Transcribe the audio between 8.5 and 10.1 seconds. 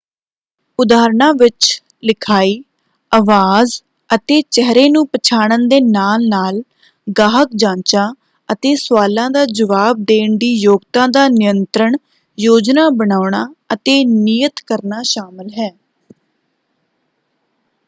ਅਤੇ ਸਵਾਲਾਂ ਦਾ ਜਵਾਬ